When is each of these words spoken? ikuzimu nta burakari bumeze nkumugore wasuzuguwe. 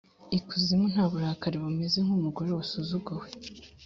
ikuzimu 0.37 0.85
nta 0.93 1.05
burakari 1.11 1.57
bumeze 1.63 1.97
nkumugore 2.05 2.49
wasuzuguwe. 2.57 3.27